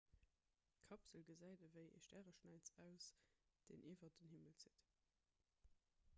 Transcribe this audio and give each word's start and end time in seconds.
d'kapsel 0.85 1.25
gesäit 1.27 1.61
ewéi 1.67 1.89
e 1.97 1.99
stäreschnäiz 2.05 2.65
aus 2.85 3.05
deen 3.67 3.87
iwwer 3.93 4.11
den 4.19 4.33
himmel 4.35 4.59
zitt 4.65 4.91